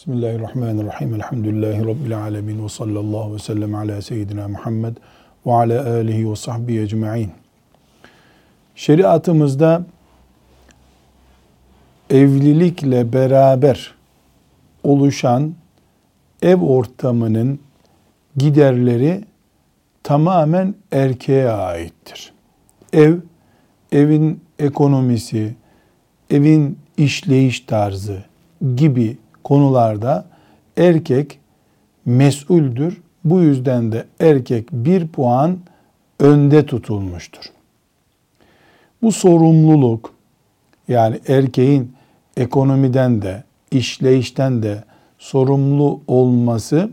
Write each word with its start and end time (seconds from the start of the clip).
Bismillahirrahmanirrahim. 0.00 1.14
Elhamdülillahi 1.14 1.86
Rabbil 1.86 2.18
alemin. 2.18 2.64
Ve 2.64 2.68
sallallahu 2.68 3.34
ve 3.34 3.38
sellem 3.38 3.74
ala 3.74 4.02
seyyidina 4.02 4.48
Muhammed 4.48 4.96
ve 5.46 5.52
ala 5.52 5.94
alihi 5.94 6.30
ve 6.30 6.36
sahbihi 6.36 6.80
ecma'in. 6.80 7.30
Şeriatımızda 8.74 9.86
evlilikle 12.10 13.12
beraber 13.12 13.94
oluşan 14.84 15.54
ev 16.42 16.60
ortamının 16.60 17.60
giderleri 18.36 19.24
tamamen 20.02 20.74
erkeğe 20.92 21.48
aittir. 21.48 22.32
Ev, 22.92 23.16
evin 23.92 24.40
ekonomisi, 24.58 25.54
evin 26.30 26.78
işleyiş 26.96 27.60
tarzı 27.60 28.24
gibi 28.76 29.16
konularda 29.44 30.26
erkek 30.76 31.38
mesuldür. 32.06 33.00
Bu 33.24 33.40
yüzden 33.40 33.92
de 33.92 34.04
erkek 34.20 34.72
bir 34.72 35.08
puan 35.08 35.58
önde 36.20 36.66
tutulmuştur. 36.66 37.44
Bu 39.02 39.12
sorumluluk 39.12 40.14
yani 40.88 41.20
erkeğin 41.28 41.92
ekonomiden 42.36 43.22
de 43.22 43.44
işleyişten 43.70 44.62
de 44.62 44.84
sorumlu 45.18 46.00
olması 46.06 46.90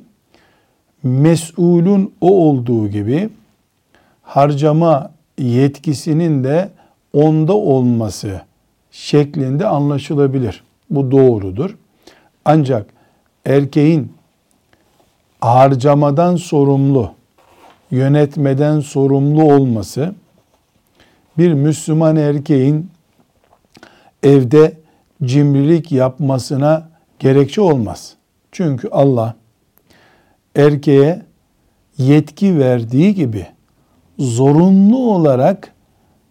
mesulün 1.04 2.14
o 2.22 2.32
olduğu 2.32 2.88
gibi 2.88 3.30
harcama 4.22 5.12
yetkisinin 5.38 6.44
de 6.44 6.70
onda 7.14 7.54
olması 7.54 8.42
şeklinde 8.92 9.68
anlaşılabilir. 9.68 10.64
Bu 10.90 11.12
doğrudur. 11.12 11.78
Ancak 12.50 12.86
erkeğin 13.46 14.14
harcamadan 15.42 16.36
sorumlu, 16.36 17.12
yönetmeden 17.92 18.80
sorumlu 18.80 19.44
olması 19.44 20.14
bir 21.38 21.54
Müslüman 21.54 22.16
erkeğin 22.16 22.92
evde 24.24 24.74
cimrilik 25.24 25.92
yapmasına 25.92 26.90
gerekçe 27.20 27.62
olmaz. 27.62 28.14
Çünkü 28.52 28.90
Allah 28.92 29.36
erkeğe 30.56 31.22
yetki 31.98 32.60
verdiği 32.60 33.16
gibi 33.16 33.48
zorunlu 34.20 35.12
olarak 35.12 35.74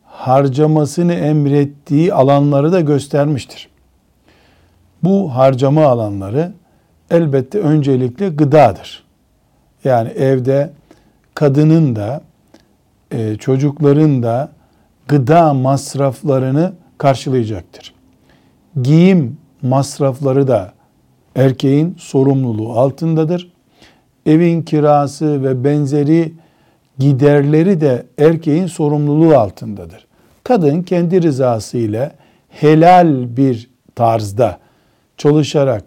harcamasını 0.04 1.14
emrettiği 1.14 2.14
alanları 2.14 2.72
da 2.72 2.80
göstermiştir. 2.80 3.75
Bu 5.06 5.34
harcama 5.34 5.84
alanları 5.86 6.52
elbette 7.10 7.58
öncelikle 7.58 8.28
gıdadır. 8.28 9.04
Yani 9.84 10.08
evde 10.08 10.70
kadının 11.34 11.96
da 11.96 12.22
e, 13.10 13.36
çocukların 13.36 14.22
da 14.22 14.48
gıda 15.08 15.54
masraflarını 15.54 16.72
karşılayacaktır. 16.98 17.94
Giyim 18.82 19.36
masrafları 19.62 20.48
da 20.48 20.72
erkeğin 21.36 21.96
sorumluluğu 21.98 22.72
altındadır. 22.72 23.52
Evin 24.26 24.62
kirası 24.62 25.42
ve 25.42 25.64
benzeri 25.64 26.34
giderleri 26.98 27.80
de 27.80 28.06
erkeğin 28.18 28.66
sorumluluğu 28.66 29.36
altındadır. 29.36 30.06
Kadın 30.44 30.82
kendi 30.82 31.22
rızası 31.22 31.78
ile 31.78 32.12
helal 32.48 33.36
bir 33.36 33.70
tarzda 33.94 34.65
çalışarak 35.16 35.84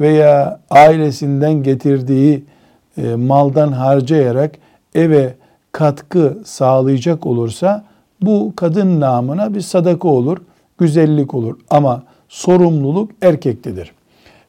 veya 0.00 0.60
ailesinden 0.70 1.62
getirdiği 1.62 2.44
e, 2.96 3.14
maldan 3.14 3.72
harcayarak 3.72 4.54
eve 4.94 5.34
katkı 5.72 6.38
sağlayacak 6.44 7.26
olursa 7.26 7.84
bu 8.20 8.52
kadın 8.56 9.00
namına 9.00 9.54
bir 9.54 9.60
sadaka 9.60 10.08
olur, 10.08 10.38
güzellik 10.78 11.34
olur 11.34 11.56
ama 11.70 12.02
sorumluluk 12.28 13.10
erkektedir. 13.22 13.92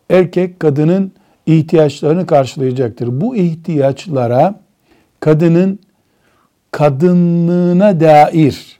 Erkek 0.10 0.60
kadının 0.60 1.12
ihtiyaçlarını 1.46 2.26
karşılayacaktır. 2.26 3.22
Bu 3.22 3.36
ihtiyaçlara 3.36 4.60
kadının 5.20 5.80
kadınlığına 6.72 8.00
dair 8.00 8.80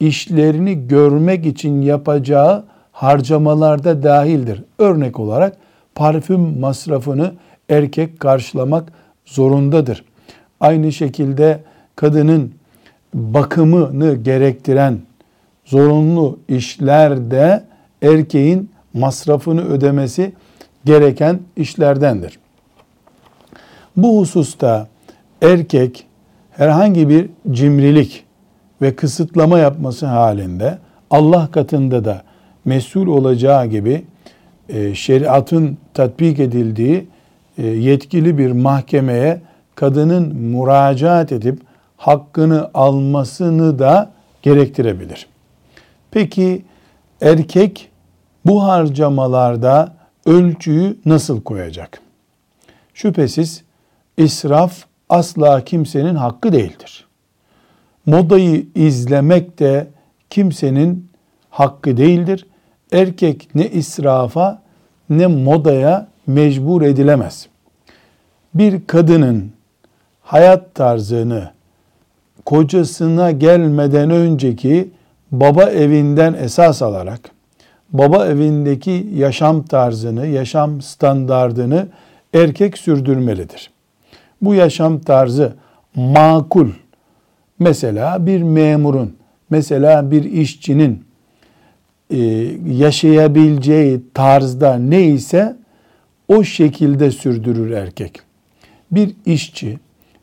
işlerini 0.00 0.88
görmek 0.88 1.46
için 1.46 1.82
yapacağı 1.82 2.64
harcamalarda 3.02 4.02
dahildir. 4.02 4.62
Örnek 4.78 5.20
olarak 5.20 5.56
parfüm 5.94 6.60
masrafını 6.60 7.32
erkek 7.68 8.20
karşılamak 8.20 8.92
zorundadır. 9.26 10.04
Aynı 10.60 10.92
şekilde 10.92 11.60
kadının 11.96 12.54
bakımını 13.14 14.14
gerektiren 14.14 14.98
zorunlu 15.64 16.38
işlerde 16.48 17.64
erkeğin 18.02 18.70
masrafını 18.94 19.64
ödemesi 19.64 20.32
gereken 20.84 21.40
işlerdendir. 21.56 22.38
Bu 23.96 24.20
hususta 24.20 24.88
erkek 25.42 26.06
herhangi 26.50 27.08
bir 27.08 27.30
cimrilik 27.50 28.24
ve 28.82 28.96
kısıtlama 28.96 29.58
yapması 29.58 30.06
halinde 30.06 30.78
Allah 31.10 31.48
katında 31.52 32.04
da 32.04 32.22
mesul 32.64 33.06
olacağı 33.06 33.66
gibi 33.66 34.04
e, 34.68 34.94
şeriatın 34.94 35.78
tatbik 35.94 36.40
edildiği 36.40 37.06
e, 37.58 37.66
yetkili 37.66 38.38
bir 38.38 38.52
mahkemeye 38.52 39.40
kadının 39.74 40.34
müracaat 40.36 41.32
edip 41.32 41.60
hakkını 41.96 42.70
almasını 42.74 43.78
da 43.78 44.12
gerektirebilir. 44.42 45.26
Peki 46.10 46.64
erkek 47.20 47.90
bu 48.46 48.62
harcamalarda 48.62 49.94
ölçüyü 50.26 50.96
nasıl 51.04 51.42
koyacak? 51.42 52.00
Şüphesiz 52.94 53.64
israf 54.16 54.84
asla 55.08 55.64
kimsenin 55.64 56.14
hakkı 56.14 56.52
değildir. 56.52 57.06
Modayı 58.06 58.66
izlemek 58.74 59.58
de 59.58 59.88
kimsenin 60.30 61.10
hakkı 61.50 61.96
değildir 61.96 62.46
erkek 62.92 63.48
ne 63.54 63.68
israfa 63.68 64.62
ne 65.10 65.26
modaya 65.26 66.08
mecbur 66.26 66.82
edilemez. 66.82 67.48
Bir 68.54 68.86
kadının 68.86 69.52
hayat 70.22 70.74
tarzını 70.74 71.50
kocasına 72.44 73.30
gelmeden 73.30 74.10
önceki 74.10 74.90
baba 75.32 75.64
evinden 75.64 76.34
esas 76.34 76.82
alarak 76.82 77.30
baba 77.92 78.26
evindeki 78.26 79.06
yaşam 79.14 79.62
tarzını, 79.62 80.26
yaşam 80.26 80.80
standardını 80.80 81.88
erkek 82.34 82.78
sürdürmelidir. 82.78 83.70
Bu 84.42 84.54
yaşam 84.54 84.98
tarzı 84.98 85.52
makul. 85.94 86.68
Mesela 87.58 88.26
bir 88.26 88.42
memurun, 88.42 89.16
mesela 89.50 90.10
bir 90.10 90.24
işçinin 90.24 91.04
yaşayabileceği 92.66 94.00
tarzda 94.14 94.74
neyse 94.74 95.56
o 96.28 96.44
şekilde 96.44 97.10
sürdürür 97.10 97.70
erkek. 97.70 98.20
Bir 98.90 99.14
işçi, 99.26 99.78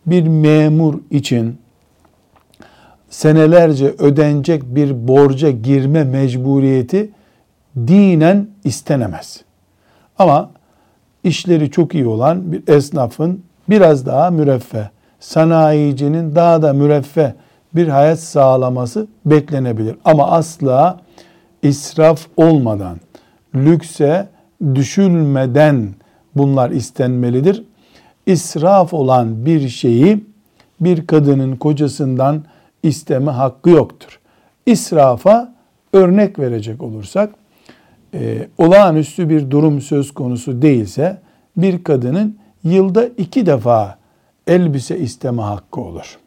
bir 0.05 0.27
memur 0.27 0.99
için 1.11 1.57
senelerce 3.09 3.85
ödenecek 3.85 4.75
bir 4.75 5.07
borca 5.07 5.49
girme 5.49 6.03
mecburiyeti 6.03 7.09
dinen 7.77 8.47
istenemez. 8.63 9.41
Ama 10.19 10.51
işleri 11.23 11.71
çok 11.71 11.95
iyi 11.95 12.07
olan 12.07 12.51
bir 12.51 12.67
esnafın 12.67 13.43
biraz 13.69 14.05
daha 14.05 14.31
müreffeh, 14.31 14.87
sanayicinin 15.19 16.35
daha 16.35 16.61
da 16.61 16.73
müreffeh 16.73 17.31
bir 17.75 17.87
hayat 17.87 18.19
sağlaması 18.19 19.07
beklenebilir. 19.25 19.95
Ama 20.05 20.31
asla 20.31 20.99
israf 21.63 22.27
olmadan, 22.37 22.97
lükse 23.55 24.29
düşülmeden 24.75 25.95
bunlar 26.35 26.71
istenmelidir. 26.71 27.63
İsraf 28.25 28.93
olan 28.93 29.45
bir 29.45 29.69
şeyi 29.69 30.23
bir 30.81 31.07
kadının 31.07 31.55
kocasından 31.55 32.43
isteme 32.83 33.31
hakkı 33.31 33.69
yoktur. 33.69 34.19
İsrafa 34.65 35.53
örnek 35.93 36.39
verecek 36.39 36.83
olursak, 36.83 37.35
e, 38.13 38.47
olağanüstü 38.57 39.29
bir 39.29 39.51
durum 39.51 39.81
söz 39.81 40.13
konusu 40.13 40.61
değilse 40.61 41.21
bir 41.57 41.83
kadının 41.83 42.37
yılda 42.63 43.05
iki 43.05 43.45
defa 43.45 43.97
elbise 44.47 44.99
isteme 44.99 45.41
hakkı 45.41 45.81
olur. 45.81 46.17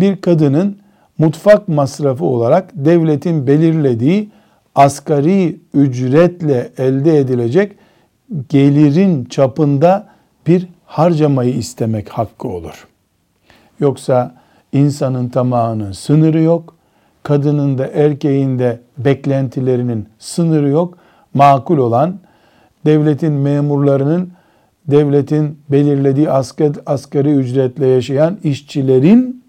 Bir 0.00 0.20
kadının 0.20 0.78
mutfak 1.18 1.68
masrafı 1.68 2.24
olarak 2.24 2.70
devletin 2.74 3.46
belirlediği 3.46 4.30
asgari 4.74 5.60
ücretle 5.74 6.70
elde 6.78 7.18
edilecek 7.18 7.72
gelirin 8.48 9.24
çapında 9.24 10.08
bir 10.46 10.68
harcamayı 10.86 11.54
istemek 11.54 12.08
hakkı 12.08 12.48
olur. 12.48 12.86
Yoksa 13.80 14.34
insanın 14.72 15.28
tamahının 15.28 15.92
sınırı 15.92 16.40
yok. 16.40 16.74
Kadının 17.22 17.78
da 17.78 17.86
erkeğin 17.86 18.58
de 18.58 18.80
beklentilerinin 18.98 20.08
sınırı 20.18 20.68
yok. 20.68 20.98
Makul 21.34 21.78
olan 21.78 22.18
devletin 22.86 23.32
memurlarının 23.32 24.30
devletin 24.86 25.58
belirlediği 25.70 26.30
asker, 26.30 26.72
asgari 26.86 27.32
ücretle 27.32 27.86
yaşayan 27.86 28.38
işçilerin 28.44 29.44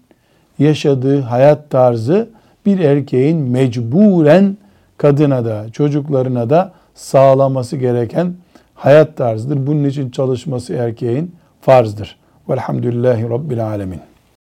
yaşadığı 0.60 1.20
hayat 1.20 1.70
tarzı 1.70 2.28
bir 2.66 2.78
erkeğin 2.78 3.38
mecburen 3.38 4.56
kadına 4.96 5.44
da 5.44 5.66
çocuklarına 5.72 6.50
da 6.50 6.72
sağlaması 6.94 7.76
gereken 7.76 8.34
hayat 8.74 9.16
tarzıdır. 9.16 9.66
Bunun 9.66 9.84
için 9.84 10.10
çalışması 10.10 10.74
erkeğin 10.74 11.34
farzdır. 11.60 12.16
Velhamdülillahi 12.48 13.30
Rabbil 13.30 13.66
Alemin. 13.66 14.09